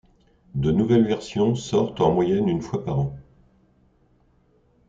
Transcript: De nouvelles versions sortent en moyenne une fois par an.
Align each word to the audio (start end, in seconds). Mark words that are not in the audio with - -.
De 0.55 0.71
nouvelles 0.71 1.05
versions 1.05 1.53
sortent 1.53 2.01
en 2.01 2.11
moyenne 2.11 2.47
une 2.49 2.63
fois 2.63 2.83
par 2.83 2.97
an. 2.99 3.19